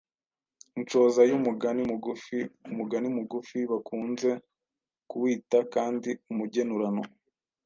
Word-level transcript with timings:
Inshoza 0.79 1.21
y’umugani 1.29 1.81
mugufiUmugani 1.89 3.07
mugufi 3.15 3.59
bakunze 3.71 4.29
kuwita 5.09 5.57
kandi 5.73 6.09
umugenurano. 6.31 7.03